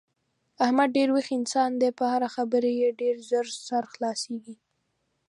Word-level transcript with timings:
احمد 0.63 0.89
ډېر 0.97 1.09
ویښ 1.11 1.27
انسان 1.39 1.71
دی 1.81 1.89
په 1.99 2.05
هره 2.13 2.29
خبره 2.35 2.69
یې 2.79 2.89
ډېر 3.01 3.15
زر 3.29 3.45
سر 3.67 3.83
خلاصېږي. 3.93 4.55